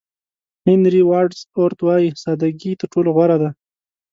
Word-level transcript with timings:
هېنري 0.67 1.01
واډز 1.09 1.39
اورت 1.57 1.79
وایي 1.85 2.09
ساده 2.23 2.49
ګي 2.59 2.71
تر 2.79 2.87
ټولو 2.93 3.09
غوره 3.15 3.37
ده. 3.41 3.49